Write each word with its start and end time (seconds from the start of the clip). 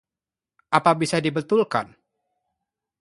Apa 0.77 0.91
bisa 1.01 1.17
dibetulkan? 1.25 1.87